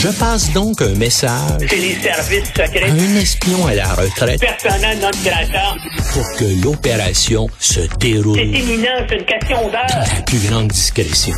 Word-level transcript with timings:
Je 0.00 0.08
passe 0.18 0.52
donc 0.52 0.80
un 0.80 0.94
message 0.94 1.66
C'est 1.68 1.76
les 1.76 1.94
services 1.96 2.48
secrets. 2.48 2.84
à 2.84 2.92
un 2.92 3.16
espion 3.16 3.66
à 3.66 3.74
la 3.74 3.94
retraite 3.94 4.40
Personnel 4.40 4.98
non 5.00 5.10
grata. 5.24 5.74
pour 6.12 6.24
que 6.38 6.62
l'opération 6.64 7.48
se 7.58 7.80
déroule 7.98 8.36
C'est 8.38 8.46
imminent, 8.46 9.04
c'est 9.08 9.16
une 9.16 9.24
question 9.24 9.56
dans 9.68 9.72
la 9.72 10.22
plus 10.24 10.38
grande 10.48 10.68
discrétion. 10.68 11.34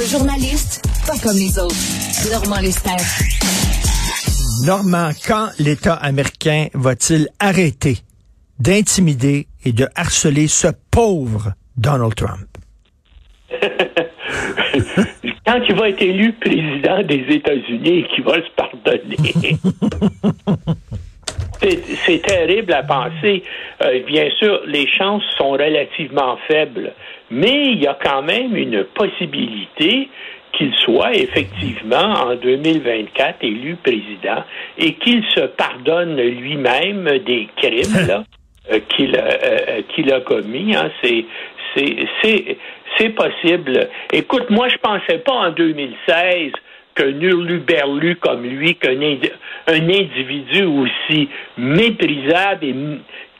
Un 0.00 0.06
journaliste 0.06 0.82
pas 1.06 1.18
comme 1.18 1.36
les 1.36 1.58
autres. 1.58 1.74
Normand 2.30 2.60
Lester. 2.60 2.90
Normand, 4.64 5.10
quand 5.26 5.48
l'État 5.58 5.94
américain 5.94 6.68
va-t-il 6.74 7.28
arrêter 7.40 7.98
d'intimider 8.60 9.48
et 9.64 9.72
de 9.72 9.88
harceler 9.96 10.46
ce 10.48 10.68
pauvre 10.90 11.52
Donald 11.76 12.14
Trump? 12.14 12.46
Quand 15.46 15.60
il 15.68 15.74
va 15.76 15.88
être 15.88 16.02
élu 16.02 16.32
président 16.32 17.02
des 17.02 17.24
États-Unis 17.30 17.98
et 18.00 18.02
qu'il 18.14 18.24
va 18.24 18.34
se 18.34 18.50
pardonner. 18.56 19.16
C'est- 21.60 22.22
terrible 22.22 22.72
à 22.72 22.82
penser. 22.82 23.42
Euh, 23.82 24.00
bien 24.06 24.28
sûr, 24.38 24.60
les 24.66 24.86
chances 24.86 25.24
sont 25.36 25.50
relativement 25.50 26.38
faibles, 26.46 26.92
mais 27.30 27.72
il 27.72 27.82
y 27.82 27.86
a 27.86 27.98
quand 28.02 28.22
même 28.22 28.56
une 28.56 28.84
possibilité 28.84 30.08
qu'il 30.52 30.72
soit 30.76 31.14
effectivement 31.14 32.14
en 32.26 32.34
2024 32.36 33.36
élu 33.42 33.76
président 33.76 34.44
et 34.78 34.94
qu'il 34.94 35.22
se 35.34 35.40
pardonne 35.40 36.16
lui-même 36.20 37.04
des 37.26 37.48
crimes 37.56 38.06
là, 38.06 38.24
euh, 38.72 38.78
qu'il 38.96 39.16
a, 39.16 39.24
euh, 39.24 39.82
qu'il 39.94 40.12
a 40.12 40.20
commis. 40.20 40.74
hein. 40.74 40.90
C'est 41.02 41.24
c'est 42.98 43.10
possible. 43.10 43.88
Écoute, 44.12 44.50
moi 44.50 44.68
je 44.68 44.76
pensais 44.78 45.18
pas 45.18 45.32
en 45.32 45.50
2016 45.50 46.52
qu'un 46.94 47.20
hurluberlu 47.20 48.16
comme 48.16 48.44
lui, 48.44 48.74
qu'un 48.74 49.00
indi- 49.00 49.30
un 49.68 49.88
individu 49.88 50.64
aussi 50.64 51.28
méprisable 51.56 52.64
et 52.64 52.74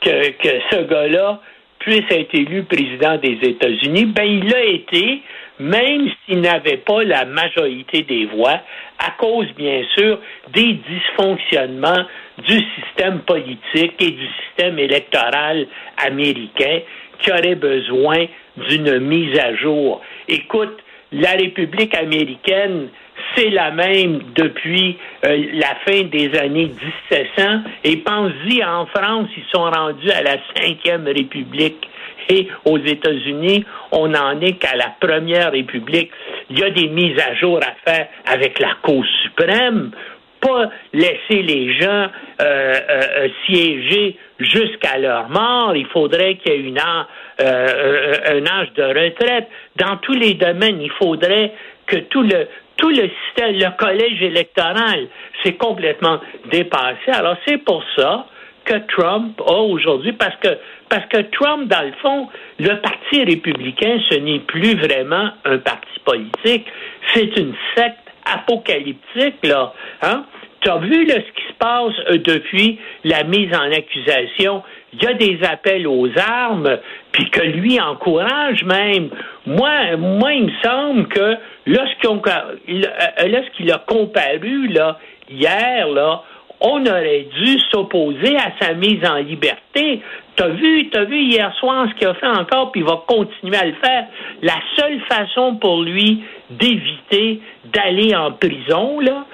que, 0.00 0.28
que 0.30 0.48
ce 0.70 0.82
gars-là 0.84 1.40
puisse 1.80 2.04
être 2.10 2.34
élu 2.34 2.62
président 2.64 3.16
des 3.18 3.38
États-Unis, 3.42 4.06
ben 4.06 4.24
il 4.24 4.54
a 4.54 4.64
été, 4.64 5.22
même 5.60 6.08
s'il 6.24 6.40
n'avait 6.40 6.76
pas 6.78 7.02
la 7.04 7.24
majorité 7.24 8.02
des 8.02 8.26
voix, 8.26 8.60
à 8.98 9.10
cause, 9.16 9.46
bien 9.56 9.82
sûr, 9.96 10.18
des 10.52 10.74
dysfonctionnements 10.74 12.04
du 12.46 12.60
système 12.76 13.20
politique 13.20 13.94
et 14.00 14.10
du 14.10 14.26
système 14.42 14.78
électoral 14.78 15.66
américain 16.04 16.80
qui 17.20 17.30
aurait 17.30 17.54
besoin 17.54 18.26
d'une 18.68 18.98
mise 19.00 19.38
à 19.38 19.54
jour. 19.56 20.00
Écoute, 20.28 20.78
la 21.12 21.32
République 21.32 21.94
américaine, 21.94 22.88
c'est 23.34 23.50
la 23.50 23.70
même 23.70 24.20
depuis 24.34 24.96
euh, 25.24 25.44
la 25.54 25.74
fin 25.86 26.02
des 26.04 26.36
années 26.38 26.70
1700. 27.10 27.60
Et 27.84 27.96
pense-y, 27.98 28.62
en 28.64 28.86
France, 28.86 29.28
ils 29.36 29.44
sont 29.52 29.64
rendus 29.64 30.10
à 30.10 30.22
la 30.22 30.36
cinquième 30.54 31.06
République. 31.06 31.88
Et 32.30 32.48
aux 32.66 32.78
États-Unis, 32.78 33.64
on 33.90 34.08
n'en 34.08 34.38
est 34.40 34.58
qu'à 34.58 34.76
la 34.76 34.94
première 35.00 35.50
République. 35.52 36.10
Il 36.50 36.58
y 36.58 36.62
a 36.62 36.70
des 36.70 36.88
mises 36.88 37.18
à 37.18 37.34
jour 37.36 37.58
à 37.62 37.90
faire 37.90 38.08
avec 38.26 38.58
la 38.58 38.74
Cour 38.82 39.02
suprême 39.22 39.92
pas 40.40 40.70
laisser 40.92 41.42
les 41.42 41.74
gens 41.74 42.06
euh, 42.40 42.42
euh, 42.42 42.74
euh, 42.90 43.28
siéger 43.46 44.16
jusqu'à 44.38 44.98
leur 44.98 45.28
mort. 45.28 45.74
Il 45.74 45.86
faudrait 45.86 46.36
qu'il 46.36 46.52
y 46.52 46.56
ait 46.56 46.60
une 46.60 46.78
un 46.78 48.46
âge 48.46 48.72
de 48.74 48.82
retraite. 48.82 49.48
Dans 49.76 49.96
tous 49.98 50.14
les 50.14 50.34
domaines, 50.34 50.80
il 50.80 50.90
faudrait 50.90 51.52
que 51.86 51.96
tout 51.96 52.22
le 52.22 52.48
tout 52.76 52.90
le 52.90 53.10
système, 53.24 53.56
le 53.56 53.76
collège 53.76 54.22
électoral, 54.22 55.08
c'est 55.42 55.54
complètement 55.54 56.20
dépassé. 56.50 57.10
Alors 57.12 57.36
c'est 57.46 57.58
pour 57.58 57.82
ça 57.96 58.26
que 58.64 58.74
Trump 58.86 59.40
a 59.40 59.54
aujourd'hui, 59.54 60.12
parce 60.12 60.36
que 60.36 60.48
parce 60.88 61.06
que 61.06 61.22
Trump, 61.32 61.68
dans 61.68 61.82
le 61.82 61.92
fond, 62.00 62.28
le 62.58 62.80
Parti 62.80 63.24
républicain, 63.24 63.98
ce 64.10 64.16
n'est 64.16 64.40
plus 64.40 64.76
vraiment 64.76 65.30
un 65.44 65.58
parti 65.58 65.98
politique, 66.04 66.66
c'est 67.14 67.36
une 67.36 67.54
secte 67.74 68.08
apocalyptique, 68.24 69.44
là. 69.44 69.72
Hein? 70.02 70.24
Tu 70.60 70.70
as 70.70 70.78
vu 70.78 71.04
là, 71.06 71.14
ce 71.14 71.40
qui 71.40 71.48
se 71.48 71.54
passe 71.58 71.94
euh, 72.10 72.18
depuis 72.18 72.78
la 73.04 73.24
mise 73.24 73.54
en 73.54 73.70
accusation? 73.72 74.62
Il 74.92 75.02
y 75.02 75.06
a 75.06 75.14
des 75.14 75.38
appels 75.44 75.86
aux 75.86 76.08
armes, 76.18 76.78
puis 77.12 77.30
que 77.30 77.42
lui 77.42 77.80
encourage 77.80 78.64
même. 78.64 79.10
Moi, 79.46 79.96
moi, 79.96 80.32
il 80.34 80.46
me 80.46 80.52
semble 80.64 81.08
que 81.08 81.36
lorsqu'il 81.66 82.86
euh, 82.86 83.28
lorsqu'il 83.28 83.70
a 83.70 83.78
comparu 83.86 84.68
là, 84.68 84.98
hier, 85.30 85.88
là, 85.88 86.22
on 86.60 86.84
aurait 86.86 87.26
dû 87.36 87.58
s'opposer 87.70 88.36
à 88.36 88.52
sa 88.60 88.74
mise 88.74 89.04
en 89.04 89.16
liberté. 89.16 90.02
T'as 90.36 90.48
vu, 90.48 90.88
t'as 90.90 91.04
vu 91.04 91.20
hier 91.20 91.54
soir 91.58 91.86
ce 91.88 91.94
qu'il 91.94 92.06
a 92.06 92.14
fait 92.14 92.26
encore, 92.26 92.72
puis 92.72 92.80
il 92.80 92.86
va 92.86 93.02
continuer 93.06 93.56
à 93.56 93.66
le 93.66 93.74
faire. 93.74 94.06
La 94.42 94.56
seule 94.76 95.00
façon 95.02 95.56
pour 95.56 95.82
lui 95.82 96.22
d'éviter 96.50 97.40
d'aller 97.72 98.14
en 98.14 98.32
prison, 98.32 99.00
là, 99.00 99.26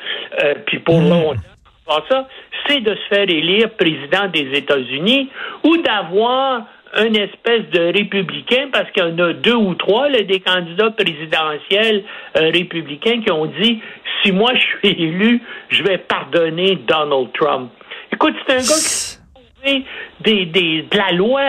euh, 0.43 0.55
puis 0.67 0.79
pour 0.79 1.01
longtemps, 1.01 1.41
pas 1.87 2.03
ça, 2.09 2.27
c'est 2.67 2.81
de 2.81 2.95
se 2.95 3.15
faire 3.15 3.29
élire 3.29 3.71
président 3.71 4.29
des 4.33 4.59
États-Unis 4.59 5.29
ou 5.65 5.77
d'avoir 5.79 6.63
une 6.97 7.17
espèce 7.17 7.69
de 7.73 7.93
républicain, 7.93 8.69
parce 8.73 8.91
qu'il 8.93 9.03
y 9.03 9.07
en 9.07 9.19
a 9.19 9.33
deux 9.33 9.55
ou 9.55 9.75
trois, 9.75 10.11
des 10.11 10.41
candidats 10.41 10.91
présidentiels 10.91 12.05
euh, 12.37 12.51
républicains 12.51 13.21
qui 13.23 13.31
ont 13.31 13.47
dit 13.47 13.81
si 14.23 14.33
moi 14.33 14.53
je 14.55 14.89
suis 14.89 15.03
élu, 15.03 15.43
je 15.69 15.83
vais 15.83 15.99
pardonner 15.99 16.77
Donald 16.87 17.33
Trump. 17.33 17.71
Écoute, 18.13 18.35
c'est 18.47 18.55
un 18.55 18.59
gars 18.59 19.19
qui 19.65 19.85
des, 20.21 20.47
des, 20.47 20.83
de 20.83 20.97
la 20.97 21.13
loi. 21.13 21.43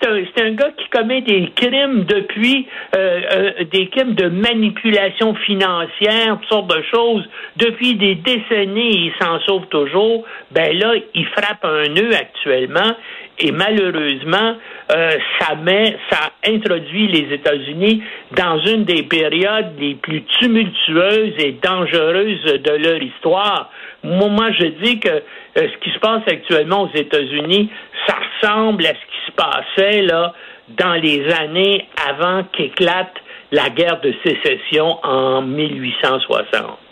C'est 0.00 0.08
un, 0.08 0.46
un 0.46 0.52
gars 0.52 0.70
qui 0.76 0.88
commet 0.90 1.22
des 1.22 1.50
crimes 1.56 2.04
depuis, 2.04 2.68
euh, 2.94 3.20
euh, 3.32 3.64
des 3.64 3.88
crimes 3.88 4.14
de 4.14 4.28
manipulation 4.28 5.34
financière, 5.34 6.38
toutes 6.40 6.48
sortes 6.48 6.76
de 6.76 6.82
choses, 6.82 7.28
depuis 7.56 7.96
des 7.96 8.14
décennies, 8.14 9.06
il 9.06 9.12
s'en 9.20 9.40
sauve 9.40 9.66
toujours. 9.66 10.24
Ben 10.52 10.78
là, 10.78 10.94
il 11.14 11.26
frappe 11.26 11.64
un 11.64 11.88
nœud 11.88 12.14
actuellement 12.14 12.94
et 13.40 13.52
malheureusement, 13.52 14.56
euh, 14.90 15.10
ça 15.38 15.54
met, 15.54 15.96
ça 16.10 16.30
introduit 16.46 17.08
les 17.08 17.34
États-Unis 17.34 18.02
dans 18.32 18.58
une 18.58 18.84
des 18.84 19.04
périodes 19.04 19.78
les 19.78 19.94
plus 19.94 20.22
tumultueuses 20.40 21.34
et 21.38 21.52
dangereuses 21.62 22.44
de 22.44 22.70
leur 22.70 23.02
histoire. 23.02 23.70
Moi, 24.02 24.50
je 24.58 24.66
dis 24.82 24.98
que 24.98 25.08
euh, 25.08 25.20
ce 25.54 25.78
qui 25.84 25.90
se 25.90 25.98
passe 26.00 26.22
actuellement 26.26 26.82
aux 26.82 26.96
États-Unis, 26.96 27.70
ça 28.06 28.16
ressemble 28.16 28.86
à 28.86 28.90
ce 28.90 28.94
qui 28.94 29.26
se 29.26 29.32
passait 29.32 30.02
là 30.02 30.34
dans 30.68 30.94
les 30.94 31.30
années 31.32 31.86
avant 32.08 32.44
qu'éclate 32.52 33.14
la 33.52 33.70
guerre 33.70 34.00
de 34.00 34.12
sécession 34.24 34.98
en 35.04 35.42
1860. 35.42 36.87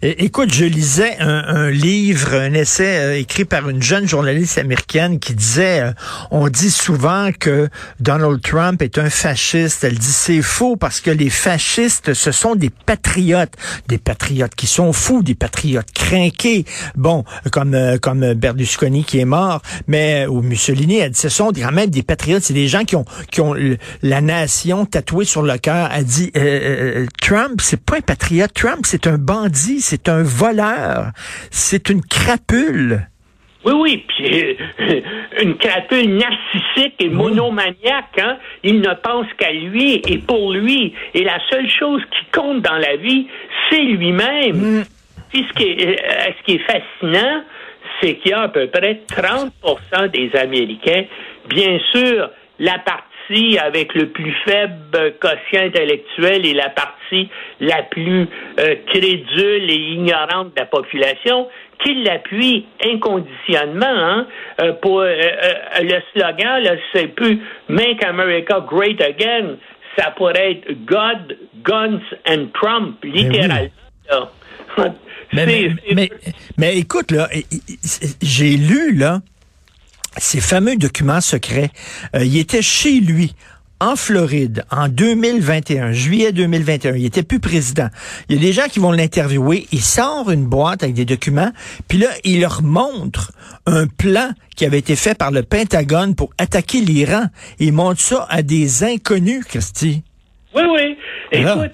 Écoute, 0.00 0.54
je 0.54 0.64
lisais 0.64 1.16
un, 1.18 1.42
un 1.44 1.70
livre, 1.70 2.34
un 2.34 2.54
essai 2.54 2.98
euh, 2.98 3.18
écrit 3.18 3.44
par 3.44 3.68
une 3.68 3.82
jeune 3.82 4.06
journaliste 4.06 4.56
américaine 4.56 5.18
qui 5.18 5.34
disait, 5.34 5.80
euh, 5.80 5.92
on 6.30 6.48
dit 6.48 6.70
souvent 6.70 7.30
que 7.32 7.68
Donald 7.98 8.40
Trump 8.40 8.80
est 8.80 8.96
un 8.98 9.10
fasciste. 9.10 9.82
Elle 9.82 9.98
dit 9.98 10.06
c'est 10.06 10.42
faux 10.42 10.76
parce 10.76 11.00
que 11.00 11.10
les 11.10 11.30
fascistes, 11.30 12.14
ce 12.14 12.30
sont 12.30 12.54
des 12.54 12.70
patriotes, 12.70 13.54
des 13.88 13.98
patriotes 13.98 14.54
qui 14.54 14.68
sont 14.68 14.92
fous, 14.92 15.22
des 15.22 15.34
patriotes 15.34 15.90
crinqués. 15.92 16.64
Bon, 16.96 17.24
comme 17.50 17.74
euh, 17.74 17.98
comme 17.98 18.34
Berlusconi 18.34 19.04
qui 19.04 19.18
est 19.18 19.24
mort, 19.24 19.62
mais 19.88 20.26
ou 20.26 20.42
Mussolini, 20.42 20.98
elle 20.98 21.10
dit 21.10 21.20
ce 21.20 21.28
sont 21.28 21.52
quand 21.52 21.72
même 21.72 21.90
des 21.90 22.02
patriotes. 22.02 22.44
C'est 22.44 22.54
des 22.54 22.68
gens 22.68 22.84
qui 22.84 22.94
ont 22.94 23.04
qui 23.32 23.40
ont 23.40 23.54
la 24.02 24.20
nation 24.20 24.86
tatouée 24.86 25.24
sur 25.24 25.42
le 25.42 25.58
cœur. 25.58 25.90
Elle 25.92 26.04
dit 26.04 26.30
euh, 26.36 26.40
euh, 26.40 27.06
Trump, 27.20 27.60
c'est 27.60 27.80
pas 27.80 27.96
un 27.96 28.00
patriote. 28.00 28.52
Trump, 28.54 28.84
c'est 28.84 29.06
un 29.06 29.18
bandit, 29.18 29.47
c'est 29.54 30.08
un 30.08 30.22
voleur, 30.22 31.10
c'est 31.50 31.90
une 31.90 32.02
crapule. 32.02 33.08
Oui, 33.64 33.72
oui, 33.74 34.04
puis 34.08 34.56
euh, 34.80 35.00
une 35.42 35.56
crapule 35.56 36.16
narcissique 36.16 36.94
et 37.00 37.08
monomaniaque, 37.08 38.18
hein? 38.18 38.38
Il 38.62 38.80
ne 38.80 38.94
pense 39.02 39.26
qu'à 39.36 39.52
lui 39.52 40.00
et 40.06 40.18
pour 40.18 40.52
lui. 40.52 40.94
Et 41.14 41.24
la 41.24 41.38
seule 41.50 41.68
chose 41.68 42.02
qui 42.10 42.30
compte 42.32 42.62
dans 42.62 42.76
la 42.76 42.96
vie, 42.96 43.26
c'est 43.68 43.82
lui-même. 43.82 44.84
Puis 45.30 45.44
ce 45.48 45.54
qui 45.54 45.64
est, 45.64 46.00
euh, 46.00 46.32
ce 46.38 46.44
qui 46.44 46.54
est 46.54 46.64
fascinant, 46.66 47.42
c'est 48.00 48.14
qu'il 48.16 48.30
y 48.30 48.34
a 48.34 48.42
à 48.42 48.48
peu 48.48 48.68
près 48.68 49.00
30% 49.08 50.10
des 50.10 50.30
Américains, 50.38 51.04
bien 51.48 51.78
sûr, 51.92 52.30
la 52.58 52.78
partie 53.28 53.58
avec 53.58 53.94
le 53.94 54.08
plus 54.08 54.34
faible 54.46 55.14
quotient 55.20 55.66
intellectuel 55.66 56.46
et 56.46 56.54
la 56.54 56.70
partie 56.70 57.28
la 57.60 57.82
plus 57.84 58.28
euh, 58.60 58.74
crédule 58.86 59.70
et 59.70 59.92
ignorante 59.94 60.54
de 60.54 60.60
la 60.60 60.66
population, 60.66 61.48
qui 61.82 61.94
l'appuie 62.02 62.66
inconditionnellement. 62.84 63.86
Hein, 63.86 64.26
euh, 64.60 64.72
pour 64.74 65.00
euh, 65.00 65.06
euh, 65.06 65.52
le 65.80 66.00
slogan, 66.12 66.62
là, 66.62 66.72
c'est 66.92 67.08
plus 67.08 67.40
Make 67.68 68.04
America 68.04 68.64
Great 68.68 69.00
Again. 69.00 69.56
Ça 69.96 70.10
pourrait 70.12 70.52
être 70.52 70.84
God, 70.84 71.36
Guns 71.64 72.00
and 72.28 72.46
Trump, 72.54 73.02
littéralement. 73.04 73.68
là. 74.10 74.30
Mais, 75.32 75.44
mais, 75.44 75.94
mais, 75.94 76.10
mais 76.56 76.78
écoute, 76.78 77.10
là, 77.10 77.28
j'ai 78.22 78.56
lu, 78.56 78.96
là, 78.96 79.20
ces 80.18 80.40
fameux 80.40 80.76
documents 80.76 81.20
secrets. 81.20 81.70
Euh, 82.14 82.24
il 82.24 82.36
était 82.36 82.62
chez 82.62 83.00
lui. 83.00 83.34
En 83.80 83.94
Floride, 83.94 84.64
en 84.72 84.88
2021, 84.88 85.92
juillet 85.92 86.32
2021, 86.32 86.96
il 86.96 87.04
était 87.04 87.22
plus 87.22 87.38
président. 87.38 87.86
Il 88.28 88.34
y 88.34 88.38
a 88.38 88.42
des 88.42 88.52
gens 88.52 88.66
qui 88.66 88.80
vont 88.80 88.90
l'interviewer. 88.90 89.68
Il 89.70 89.80
sort 89.80 90.32
une 90.32 90.46
boîte 90.46 90.82
avec 90.82 90.96
des 90.96 91.04
documents, 91.04 91.52
puis 91.86 91.98
là, 91.98 92.08
il 92.24 92.40
leur 92.40 92.62
montre 92.62 93.30
un 93.66 93.86
plan 93.86 94.30
qui 94.56 94.64
avait 94.64 94.80
été 94.80 94.96
fait 94.96 95.16
par 95.16 95.30
le 95.30 95.44
Pentagone 95.44 96.16
pour 96.16 96.30
attaquer 96.38 96.80
l'Iran. 96.80 97.26
Il 97.60 97.72
montre 97.72 98.00
ça 98.00 98.26
à 98.28 98.42
des 98.42 98.82
inconnus, 98.82 99.44
Christy. 99.44 100.02
Oui, 100.56 100.62
oui. 100.68 100.96
Écoute, 101.30 101.70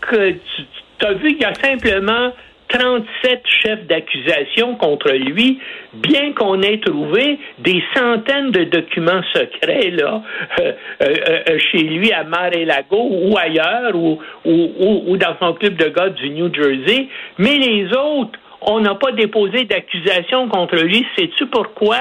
que 0.00 0.32
tu 0.32 1.06
as 1.06 1.14
vu 1.14 1.28
qu'il 1.34 1.42
y 1.42 1.44
a 1.44 1.54
simplement 1.54 2.32
37 2.70 3.42
chefs 3.46 3.86
d'accusation 3.86 4.76
contre 4.76 5.10
lui, 5.12 5.60
bien 5.94 6.32
qu'on 6.32 6.62
ait 6.62 6.78
trouvé 6.80 7.38
des 7.58 7.82
centaines 7.94 8.50
de 8.50 8.64
documents 8.64 9.22
secrets 9.34 9.90
là, 9.90 10.22
euh, 10.60 10.72
euh, 11.02 11.14
euh, 11.48 11.58
chez 11.70 11.82
lui 11.82 12.12
à 12.12 12.24
Mar-a-Lago 12.24 13.08
ou 13.10 13.36
ailleurs, 13.36 13.94
ou 13.94 15.16
dans 15.16 15.36
son 15.40 15.54
club 15.54 15.76
de 15.76 15.88
golf 15.88 16.14
du 16.14 16.30
New 16.30 16.52
Jersey. 16.54 17.08
Mais 17.38 17.56
les 17.56 17.86
autres, 17.96 18.38
on 18.62 18.80
n'a 18.80 18.94
pas 18.94 19.12
déposé 19.12 19.64
d'accusation 19.64 20.48
contre 20.48 20.76
lui. 20.76 21.06
Sais-tu 21.16 21.46
pourquoi? 21.46 21.98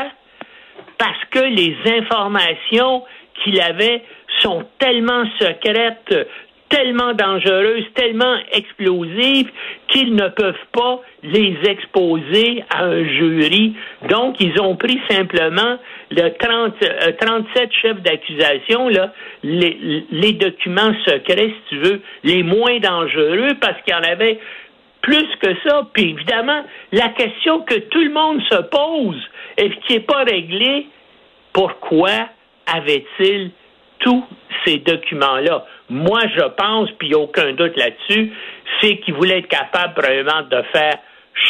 parce 0.99 1.25
que 1.31 1.39
les 1.39 1.75
informations 1.97 3.03
qu'il 3.41 3.59
avait 3.59 4.03
sont 4.41 4.65
tellement 4.77 5.23
secrètes, 5.39 6.27
tellement 6.69 7.13
dangereuses, 7.13 7.85
tellement 7.95 8.35
explosives 8.51 9.49
qu'ils 9.87 10.15
ne 10.15 10.27
peuvent 10.29 10.65
pas 10.71 11.01
les 11.23 11.57
exposer 11.65 12.63
à 12.69 12.85
un 12.85 13.03
jury. 13.03 13.75
Donc, 14.09 14.39
ils 14.39 14.59
ont 14.61 14.75
pris 14.75 14.99
simplement 15.09 15.77
le 16.11 16.29
30, 16.29 16.73
euh, 16.83 17.11
37 17.19 17.69
chefs 17.73 18.01
d'accusation, 18.01 18.87
là, 18.89 19.13
les, 19.43 20.05
les 20.11 20.33
documents 20.33 20.93
secrets, 21.05 21.49
si 21.49 21.69
tu 21.69 21.77
veux, 21.77 22.01
les 22.23 22.43
moins 22.43 22.79
dangereux, 22.79 23.55
parce 23.59 23.81
qu'il 23.81 23.93
y 23.93 23.97
en 23.97 24.03
avait 24.03 24.39
plus 25.01 25.27
que 25.41 25.55
ça. 25.65 25.87
Puis 25.93 26.11
évidemment, 26.11 26.63
la 26.91 27.09
question 27.09 27.61
que 27.61 27.75
tout 27.75 28.01
le 28.01 28.11
monde 28.11 28.41
se 28.49 28.61
pose 28.63 29.21
et 29.57 29.69
qui 29.69 29.93
n'est 29.93 29.99
pas 30.01 30.23
réglée, 30.23 30.87
pourquoi 31.53 32.29
avait-il 32.65 33.51
tous 33.99 34.23
ces 34.65 34.77
documents-là? 34.77 35.65
Moi, 35.89 36.21
je 36.35 36.43
pense, 36.57 36.89
puis 36.97 37.07
il 37.07 37.11
n'y 37.11 37.15
a 37.15 37.19
aucun 37.19 37.53
doute 37.53 37.75
là-dessus, 37.77 38.31
c'est 38.81 38.99
qu'il 38.99 39.13
voulait 39.15 39.39
être 39.39 39.47
capable 39.47 39.93
probablement 39.93 40.43
de 40.49 40.61
faire 40.71 40.97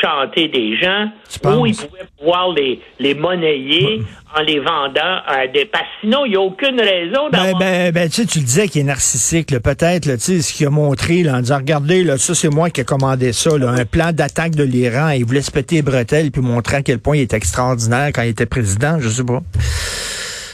chanter 0.01 0.47
des 0.47 0.77
gens 0.77 1.09
Tu 1.29 1.47
ou 1.47 1.65
il 1.65 1.75
pouvait 1.75 2.05
pouvoir 2.17 2.51
les, 2.51 2.79
les 2.99 3.15
monnayer 3.15 4.03
en 4.35 4.41
les 4.41 4.59
vendant 4.59 5.21
à 5.25 5.47
des... 5.47 5.65
Parce 5.65 5.83
que 5.83 5.89
sinon, 6.01 6.25
il 6.25 6.31
n'y 6.31 6.37
a 6.37 6.41
aucune 6.41 6.79
raison 6.79 7.29
Ben, 7.31 7.43
d'avoir... 7.43 7.59
ben, 7.59 7.91
ben, 7.91 8.09
tu 8.09 8.21
sais, 8.21 8.25
tu 8.27 8.39
le 8.39 8.45
disais 8.45 8.67
qu'il 8.67 8.81
est 8.81 8.85
narcissique, 8.85 9.47
peut-être, 9.59 10.03
tu 10.03 10.19
sais, 10.19 10.41
ce 10.41 10.53
qu'il 10.53 10.67
a 10.67 10.69
montré, 10.69 11.23
là, 11.23 11.37
en 11.37 11.39
disant, 11.39 11.57
regardez, 11.57 12.03
là, 12.03 12.17
ça, 12.17 12.35
c'est 12.35 12.49
moi 12.49 12.69
qui 12.69 12.81
ai 12.81 12.83
commandé 12.83 13.33
ça, 13.33 13.57
là, 13.57 13.69
un 13.69 13.85
plan 13.85 14.11
d'attaque 14.11 14.55
de 14.55 14.63
l'Iran, 14.63 15.09
il 15.09 15.25
voulait 15.25 15.41
se 15.41 15.51
péter 15.51 15.77
les 15.77 15.81
bretelles 15.81 16.31
puis 16.31 16.41
montrer 16.41 16.77
à 16.77 16.81
quel 16.83 16.99
point 16.99 17.17
il 17.17 17.21
était 17.21 17.37
extraordinaire 17.37 18.09
quand 18.13 18.21
il 18.21 18.29
était 18.29 18.45
président, 18.45 18.99
je 18.99 19.09
sais 19.09 19.23
pas. 19.23 19.41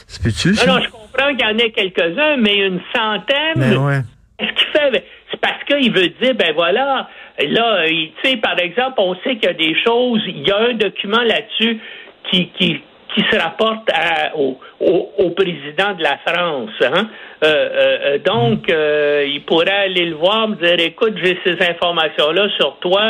C'est 0.07 0.24
peux-tu, 0.24 0.56
ça? 0.56 0.66
Non, 0.66 0.75
non, 0.75 0.81
je 0.81 0.90
comprends 1.15 1.35
qu'il 1.35 1.47
y 1.47 1.51
en 1.51 1.57
ait 1.57 1.71
quelques-uns, 1.71 2.38
mais 2.38 2.56
une 2.57 2.81
centaine... 2.94 3.56
Ben, 3.56 3.77
ouais. 3.77 4.00
Qu'est-ce 4.38 4.51
qu'il 4.53 4.67
fait? 4.67 4.91
Ben, 4.91 5.01
C'est 5.31 5.39
parce 5.39 5.63
qu'il 5.63 5.91
veut 5.94 6.09
dire, 6.21 6.35
ben 6.35 6.53
voilà, 6.53 7.07
là, 7.39 7.85
tu 7.88 8.09
sais, 8.23 8.38
par 8.38 8.59
exemple, 8.59 8.95
on 8.97 9.15
sait 9.23 9.38
qu'il 9.38 9.45
y 9.45 9.47
a 9.47 9.53
des 9.53 9.75
choses, 9.81 10.21
il 10.27 10.45
y 10.45 10.51
a 10.51 10.57
un 10.57 10.73
document 10.73 11.21
là-dessus 11.21 11.79
qui, 12.29 12.50
qui, 12.59 12.81
qui 13.13 13.23
se 13.31 13.39
rapporte 13.39 13.89
à- 13.94 14.35
au, 14.35 14.59
au, 14.81 15.09
au 15.19 15.29
président 15.29 15.94
de 15.94 16.03
la 16.03 16.17
France. 16.25 16.69
Hein? 16.81 17.07
Euh, 17.44 17.47
euh, 17.47 17.97
euh, 18.01 18.18
donc, 18.19 18.69
euh, 18.69 19.25
il 19.25 19.41
pourrait 19.45 19.71
aller 19.71 20.06
le 20.06 20.15
voir, 20.15 20.50
me 20.50 20.56
dire, 20.56 20.79
écoute, 20.85 21.13
j'ai 21.23 21.39
ces 21.45 21.69
informations-là 21.69 22.50
sur 22.59 22.77
toi. 22.79 23.01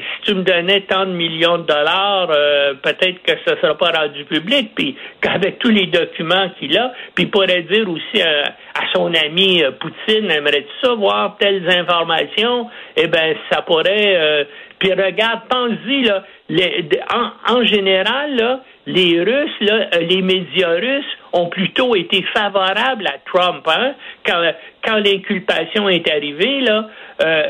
Euh, 0.00 0.04
si 0.16 0.22
tu 0.30 0.34
me 0.34 0.42
donnais 0.42 0.82
tant 0.82 1.06
de 1.06 1.12
millions 1.12 1.58
de 1.58 1.64
dollars, 1.64 2.28
euh, 2.30 2.74
peut-être 2.74 3.22
que 3.22 3.32
ça 3.44 3.54
ne 3.54 3.60
sera 3.60 3.76
pas 3.76 3.90
rendu 3.90 4.24
public. 4.24 4.72
Puis 4.74 4.96
qu'avec 5.20 5.58
tous 5.58 5.70
les 5.70 5.86
documents 5.86 6.50
qu'il 6.58 6.76
a, 6.76 6.92
puis 7.14 7.24
il 7.24 7.30
pourrait 7.30 7.62
dire 7.62 7.88
aussi 7.88 8.22
à, 8.22 8.54
à 8.74 8.86
son 8.94 9.12
ami 9.14 9.62
euh, 9.62 9.72
Poutine, 9.72 10.30
aimerais-tu 10.30 10.68
ça 10.82 10.94
voir 10.94 11.36
telles 11.38 11.68
informations? 11.70 12.68
Eh 12.96 13.06
ben, 13.06 13.34
ça 13.50 13.62
pourrait. 13.62 14.46
Euh, 14.82 14.94
puis 14.96 15.04
regarde, 15.04 15.40
pense-y 15.48 16.02
là, 16.04 16.24
les- 16.48 16.88
en, 17.12 17.54
en 17.58 17.64
général 17.64 18.36
là, 18.36 18.60
les 18.86 19.20
Russes, 19.22 19.60
là, 19.60 19.88
euh, 19.94 20.00
les 20.00 20.22
médias 20.22 20.70
russes 20.70 21.04
ont 21.32 21.46
plutôt 21.48 21.94
été 21.94 22.24
favorables 22.34 23.06
à 23.06 23.18
Trump, 23.24 23.62
hein, 23.68 23.92
quand, 24.26 24.42
quand 24.84 24.96
l'inculpation 24.96 25.88
est 25.88 26.10
arrivée 26.10 26.60
là. 26.62 26.88
euh, 27.22 27.42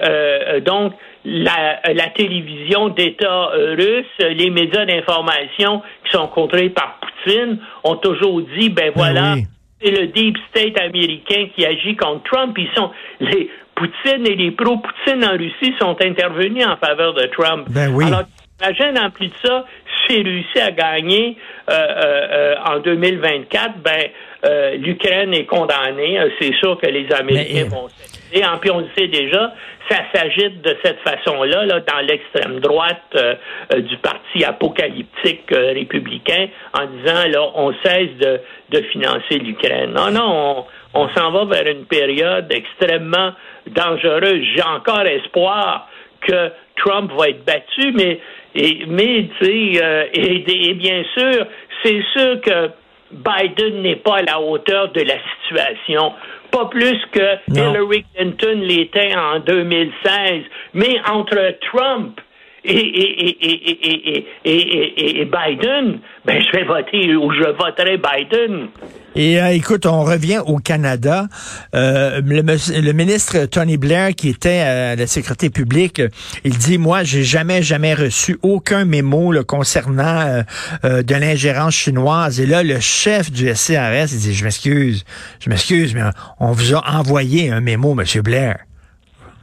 euh, 0.56 0.60
donc 0.60 0.92
la, 1.24 1.80
la 1.92 2.06
télévision 2.08 2.88
d'État 2.88 3.50
euh, 3.54 3.74
russe, 3.78 4.28
les 4.36 4.50
médias 4.50 4.84
d'information 4.86 5.82
qui 6.04 6.10
sont 6.12 6.26
contrôlés 6.28 6.70
par 6.70 6.98
Poutine 7.00 7.58
ont 7.84 7.96
toujours 7.96 8.40
dit, 8.58 8.70
ben 8.70 8.90
voilà, 8.94 9.34
oui. 9.34 9.44
c'est 9.80 9.90
le 9.90 10.06
deep 10.08 10.36
state 10.50 10.78
américain 10.80 11.48
qui 11.54 11.64
agit 11.66 11.94
contre 11.96 12.22
Trump. 12.24 12.56
Ils 12.58 12.70
sont 12.74 12.90
les 13.20 13.50
Poutine 13.80 14.26
et 14.26 14.34
les 14.36 14.50
pro-Poutine 14.50 15.24
en 15.24 15.32
Russie 15.38 15.74
sont 15.80 15.96
intervenus 16.02 16.66
en 16.66 16.76
faveur 16.76 17.14
de 17.14 17.22
Trump. 17.28 17.66
Ben 17.70 17.90
oui. 17.94 18.04
Alors, 18.06 18.24
imagine 18.60 18.98
en 18.98 19.08
plus 19.10 19.28
de 19.28 19.34
ça, 19.42 19.64
si 20.06 20.22
réussi 20.22 20.60
à 20.60 20.70
gagner 20.70 21.38
euh, 21.70 21.72
euh, 21.72 22.26
euh, 22.30 22.54
en 22.66 22.78
2024, 22.80 23.78
ben 23.82 24.04
euh, 24.44 24.76
l'Ukraine 24.76 25.32
est 25.32 25.46
condamnée. 25.46 26.20
Euh, 26.20 26.28
C'est 26.38 26.52
sûr 26.56 26.78
que 26.78 26.86
les 26.88 27.10
Américains 27.12 27.64
Mais- 27.64 27.68
vont 27.68 27.88
s'agiter. 28.30 28.46
En 28.46 28.58
puis 28.58 28.70
on 28.70 28.80
le 28.80 28.88
sait 28.96 29.08
déjà, 29.08 29.52
ça 29.88 29.98
s'agite 30.14 30.62
de 30.62 30.76
cette 30.84 31.00
façon-là, 31.00 31.66
là, 31.66 31.80
dans 31.80 32.00
l'extrême 32.00 32.60
droite 32.60 33.02
euh, 33.16 33.34
euh, 33.74 33.80
du 33.80 33.96
parti 33.98 34.44
apocalyptique 34.44 35.50
euh, 35.52 35.72
républicain, 35.72 36.48
en 36.74 36.86
disant 36.86 37.28
là, 37.28 37.50
on 37.54 37.72
cesse 37.84 38.16
de, 38.20 38.40
de 38.70 38.82
financer 38.92 39.38
l'Ukraine. 39.38 39.92
Non, 39.92 40.10
non, 40.10 40.64
on, 40.94 41.08
s'en 41.10 41.30
va 41.32 41.44
vers 41.44 41.66
une 41.66 41.86
période 41.86 42.52
extrêmement 42.52 43.32
dangereuse. 43.66 44.44
J'ai 44.54 44.62
encore 44.62 45.06
espoir 45.06 45.88
que 46.20 46.50
Trump 46.76 47.10
va 47.18 47.28
être 47.28 47.44
battu, 47.44 47.92
mais 47.92 48.20
et, 48.54 48.84
mais 48.88 49.28
tu 49.38 49.44
sais, 49.44 50.10
et, 50.12 50.70
et 50.70 50.74
bien 50.74 51.04
sûr, 51.14 51.46
c'est 51.82 52.02
sûr 52.12 52.40
que 52.40 52.70
Biden 53.12 53.82
n'est 53.82 53.96
pas 53.96 54.18
à 54.18 54.22
la 54.22 54.40
hauteur 54.40 54.90
de 54.92 55.00
la 55.00 55.16
situation. 55.42 56.12
Pas 56.50 56.66
plus 56.66 56.98
que 57.12 57.36
Non. 57.48 57.70
Hillary 57.70 58.04
Clinton 58.14 58.60
l'était 58.62 59.14
en 59.16 59.40
2016. 59.40 60.44
Mais 60.74 60.96
entre 61.08 61.54
Trump 61.70 62.20
et, 62.64 62.72
et, 62.76 63.26
et, 63.26 63.36
et, 63.40 63.70
et, 63.70 64.16
et, 64.16 64.26
et, 64.44 65.00
et- 65.00 65.20
et 65.22 65.24
Biden, 65.24 65.98
ben 66.24 66.40
je 66.42 66.56
vais 66.56 66.64
voter 66.64 67.16
ou 67.16 67.32
je 67.32 67.44
voterai 67.56 67.96
Biden. 67.98 68.68
Et 69.16 69.40
euh, 69.40 69.48
écoute, 69.48 69.86
on 69.86 70.02
revient 70.04 70.40
au 70.46 70.58
Canada. 70.58 71.26
Euh, 71.74 72.20
le, 72.24 72.42
le 72.42 72.92
ministre 72.92 73.46
Tony 73.46 73.76
Blair, 73.76 74.14
qui 74.14 74.28
était 74.28 74.60
à 74.60 74.94
la 74.96 75.06
sécurité 75.06 75.50
publique, 75.50 75.98
euh, 76.00 76.08
il 76.44 76.56
dit 76.56 76.78
moi, 76.78 77.02
j'ai 77.02 77.24
jamais 77.24 77.62
jamais 77.62 77.94
reçu 77.94 78.38
aucun 78.42 78.84
mémo 78.84 79.32
là, 79.32 79.42
concernant 79.42 80.20
euh, 80.20 80.42
euh, 80.84 81.02
de 81.02 81.14
l'ingérence 81.14 81.74
chinoise. 81.74 82.40
Et 82.40 82.46
là, 82.46 82.62
le 82.62 82.78
chef 82.78 83.32
du 83.32 83.48
SCRS, 83.52 84.12
il 84.12 84.18
dit 84.20 84.34
je 84.34 84.44
m'excuse, 84.44 85.04
je 85.40 85.50
m'excuse, 85.50 85.94
mais 85.94 86.02
on 86.38 86.52
vous 86.52 86.74
a 86.74 86.84
envoyé 86.98 87.50
un 87.50 87.60
mémo, 87.60 87.94
Monsieur 87.94 88.22
Blair. 88.22 88.58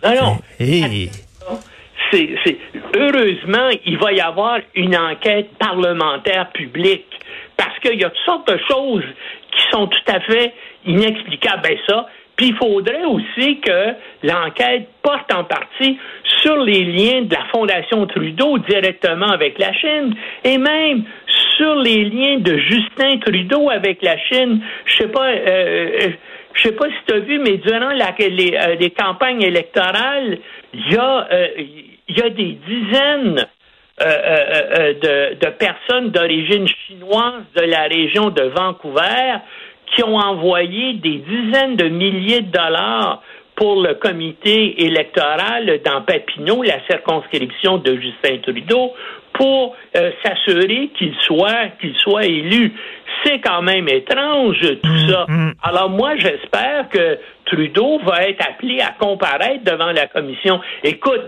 Non, 0.03 0.13
non. 0.21 0.38
Et 0.59 1.09
c'est, 2.12 2.29
c'est- 2.45 2.57
heureusement, 2.98 3.70
il 3.86 3.98
va 3.98 4.12
y 4.13 4.22
avoir 4.22 4.60
une 4.75 4.96
enquête 4.96 5.50
parlementaire 5.60 6.50
publique 6.51 7.06
parce 7.56 7.77
qu'il 7.80 8.00
y 8.00 8.04
a 8.04 8.10
toutes 8.10 8.25
sortes 8.25 8.51
de 8.51 8.60
choses 8.70 9.06
qui 9.51 9.62
sont 9.72 9.88
tout 9.88 10.12
à 10.12 10.20
fait 10.22 10.54
inexplicables. 10.86 11.62
Ben 11.63 11.77
ça. 11.88 12.08
Puis 12.36 12.50
il 12.50 12.56
faudrait 12.56 13.04
aussi 13.06 13.60
que 13.60 13.94
l'enquête 14.22 14.89
porte 15.01 15.34
en 15.34 15.44
partie 15.44 15.98
sur 16.42 16.56
les 16.58 16.84
liens 16.84 17.24
de 17.24 17.34
la 17.34 17.46
Fondation 17.46 18.06
Trudeau 18.06 18.60
directement 18.60 19.30
avec 19.30 19.58
la 19.58 19.74
Chine 19.74 20.13
et 20.44 20.60
même 20.60 21.04
sur 21.58 21.75
les 21.75 22.06
liens 22.06 22.38
de 22.38 22.58
Justin 22.58 23.18
Trudeau 23.25 23.72
avec 23.72 24.04
la 24.04 24.18
Chine. 24.20 24.62
Je 24.86 24.98
sais 24.98 25.08
pas. 25.08 25.30
euh, 25.30 25.89
euh, 26.04 26.10
je 26.54 26.63
sais 26.63 26.72
pas 26.72 26.88
si 26.88 26.96
tu 27.08 27.13
as 27.13 27.20
vu, 27.20 27.39
mais 27.39 27.58
durant 27.58 27.92
euh, 27.92 28.75
les 28.80 28.89
campagnes 28.89 29.44
électorales, 29.44 30.39
il 30.74 30.94
y 30.94 30.98
a, 30.98 31.27
il 32.08 32.18
y 32.18 32.22
a 32.22 32.30
des 32.30 32.58
dizaines 32.68 33.46
euh, 34.00 34.06
euh, 34.06 34.62
euh, 34.80 34.94
de, 34.94 35.40
de 35.40 35.50
personnes 35.54 36.12
d'origine 36.12 36.68
chinoise 36.68 37.44
de 37.56 37.64
la 37.64 37.84
région 37.84 38.30
de 38.30 38.44
Vancouver 38.44 39.38
qui 39.88 40.04
ont 40.04 40.18
envoyé 40.18 40.94
des 40.94 41.18
dizaines 41.18 41.76
de 41.76 41.86
milliers 41.86 42.42
de 42.42 42.52
dollars 42.52 43.24
pour 43.56 43.82
le 43.82 43.96
comité 43.96 44.84
électoral 44.86 45.82
dans 45.84 46.04
Papineau, 46.04 46.62
la 46.62 46.80
circonscription 46.86 47.80
de 47.80 47.96
Justin 47.96 48.38
Trudeau, 48.44 48.94
pour 49.38 49.75
euh, 49.96 50.12
s'assurer 50.24 50.89
qu'il 50.98 51.13
soit 51.22 51.70
qu'il 51.79 51.96
soit 51.96 52.25
élu. 52.25 52.74
C'est 53.24 53.39
quand 53.39 53.62
même 53.62 53.88
étrange 53.88 54.60
tout 54.84 54.89
mm, 54.89 55.10
ça. 55.10 55.25
Mm. 55.27 55.53
Alors 55.62 55.89
moi 55.89 56.15
j'espère 56.17 56.89
que 56.89 57.20
Trudeau 57.46 58.00
va 58.00 58.27
être 58.27 58.44
appelé 58.48 58.82
à 58.82 58.94
comparaître 59.00 59.63
devant 59.63 59.91
la 59.91 60.08
commission. 60.08 60.60
Écoute, 60.84 61.22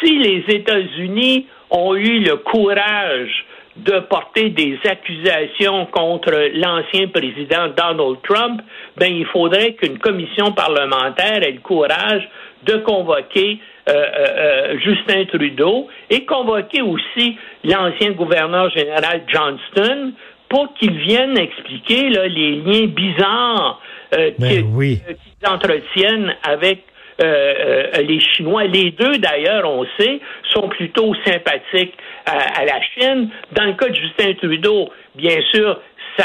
si 0.00 0.18
les 0.18 0.44
États-Unis 0.48 1.46
ont 1.70 1.94
eu 1.94 2.20
le 2.20 2.36
courage 2.36 3.44
de 3.76 4.00
porter 4.00 4.50
des 4.50 4.78
accusations 4.84 5.86
contre 5.86 6.32
l'ancien 6.54 7.08
président 7.08 7.68
Donald 7.76 8.18
Trump, 8.28 8.60
ben 8.96 9.12
il 9.12 9.26
faudrait 9.26 9.74
qu'une 9.74 9.98
commission 9.98 10.52
parlementaire 10.52 11.42
ait 11.42 11.52
le 11.52 11.60
courage 11.60 12.28
de 12.64 12.78
convoquer 12.78 13.60
euh, 13.88 13.92
euh, 13.92 14.74
euh, 14.74 14.78
Justin 14.80 15.24
Trudeau 15.24 15.88
et 16.10 16.26
convoquer 16.26 16.82
aussi 16.82 17.36
l'ancien 17.64 18.10
gouverneur 18.10 18.68
général 18.70 19.22
Johnston 19.26 20.12
pour 20.50 20.74
qu'ils 20.74 20.98
viennent 20.98 21.38
expliquer 21.38 22.10
les 22.10 22.56
liens 22.56 22.86
bizarres 22.86 23.80
ben 24.12 24.64
qu'ils 24.74 25.00
entretiennent 25.46 26.34
avec 26.42 26.84
les 27.20 28.20
Chinois. 28.20 28.64
Les 28.64 28.90
deux, 28.92 29.18
d'ailleurs, 29.18 29.64
on 29.64 29.84
sait, 29.98 30.20
sont 30.54 30.68
plutôt 30.68 31.14
sympathiques 31.24 31.94
à, 32.26 32.64
la 32.64 32.80
Chine. 32.80 33.28
Dans 33.52 33.64
le 33.64 33.72
cas 33.72 33.88
de 33.88 33.94
Justin 33.94 34.34
Trudeau, 34.34 34.90
bien 35.14 35.40
sûr, 35.52 35.80
ça, 36.18 36.24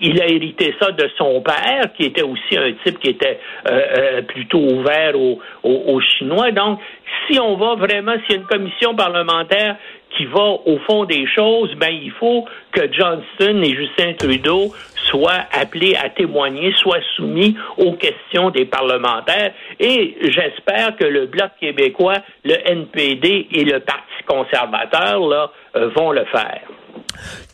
il 0.00 0.20
a 0.20 0.26
hérité 0.26 0.74
ça 0.80 0.90
de 0.90 1.08
son 1.16 1.40
père, 1.40 1.92
qui 1.96 2.04
était 2.04 2.22
aussi 2.22 2.56
un 2.56 2.72
type 2.84 2.98
qui 2.98 3.10
était 3.10 3.38
euh, 3.68 3.80
euh, 3.98 4.22
plutôt 4.22 4.58
ouvert 4.58 5.14
aux, 5.16 6.00
Chinois. 6.00 6.50
Donc, 6.50 6.80
si 7.26 7.38
on 7.38 7.56
va 7.56 7.74
vraiment, 7.74 8.14
s'il 8.26 8.36
y 8.36 8.38
a 8.38 8.42
une 8.42 8.46
commission 8.46 8.94
parlementaire 8.94 9.76
qui 10.16 10.24
va 10.26 10.58
au 10.64 10.78
fond 10.86 11.04
des 11.04 11.26
choses, 11.26 11.74
ben 11.76 11.90
il 11.90 12.10
faut 12.12 12.44
que 12.72 12.92
Johnston 12.92 13.62
et 13.62 13.74
Justin 13.74 14.14
Trudeau 14.14 14.72
soient 15.10 15.44
appelés 15.52 15.94
à 15.96 16.08
témoigner, 16.08 16.72
soient 16.74 17.02
soumis 17.16 17.56
aux 17.76 17.92
questions 17.92 18.50
des 18.50 18.64
parlementaires. 18.64 19.52
Et 19.78 20.16
j'espère 20.22 20.96
que 20.96 21.04
le 21.04 21.26
Bloc 21.26 21.50
québécois, 21.60 22.18
le 22.44 22.54
NPD 22.64 23.48
et 23.52 23.64
le 23.64 23.80
Parti 23.80 24.02
conservateur 24.26 25.52
euh, 25.76 25.88
vont 25.94 26.12
le 26.12 26.24
faire. 26.26 26.62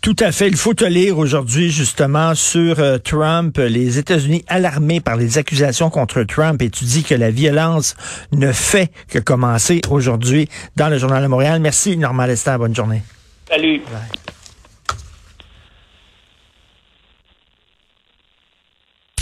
Tout 0.00 0.16
à 0.18 0.32
fait. 0.32 0.48
Il 0.48 0.56
faut 0.56 0.74
te 0.74 0.84
lire 0.84 1.18
aujourd'hui 1.18 1.70
justement 1.70 2.34
sur 2.34 2.80
euh, 2.80 2.98
Trump, 2.98 3.58
les 3.58 3.98
États-Unis 3.98 4.44
alarmés 4.48 5.00
par 5.00 5.16
les 5.16 5.38
accusations 5.38 5.90
contre 5.90 6.22
Trump 6.24 6.60
et 6.62 6.70
tu 6.70 6.84
dis 6.84 7.02
que 7.02 7.14
la 7.14 7.30
violence 7.30 7.94
ne 8.32 8.52
fait 8.52 8.90
que 9.08 9.18
commencer 9.18 9.80
aujourd'hui 9.88 10.48
dans 10.76 10.88
le 10.88 10.98
Journal 10.98 11.22
de 11.22 11.28
Montréal. 11.28 11.60
Merci 11.60 11.96
Normand 11.96 12.26
Lester. 12.26 12.56
Bonne 12.58 12.74
journée. 12.74 13.02
Salut. 13.48 13.82